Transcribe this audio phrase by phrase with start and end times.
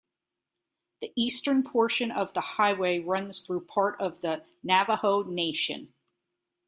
[1.01, 5.93] The eastern portion of the highway runs through part of the Navajo Nation.